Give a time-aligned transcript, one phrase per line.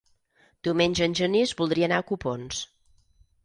[0.67, 2.67] Diumenge en Genís voldria anar a Copons.